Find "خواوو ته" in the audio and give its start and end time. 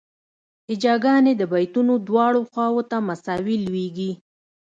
2.49-2.97